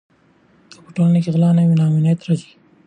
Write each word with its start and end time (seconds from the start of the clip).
که 0.71 0.77
په 0.83 0.89
ټولنه 0.95 1.19
کې 1.23 1.29
غلا 1.35 1.49
نه 1.57 1.63
وي 1.67 1.75
نو 1.77 1.83
امنیت 1.89 2.19
راځي. 2.27 2.51